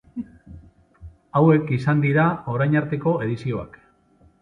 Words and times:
Hauek 1.41 1.71
izan 1.77 2.03
dira 2.09 2.27
orain 2.57 2.77
arteko 2.83 3.17
edizioak. 3.29 3.83